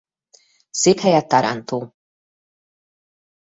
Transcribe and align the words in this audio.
Székhelye 0.69 1.21
Taranto. 1.27 1.93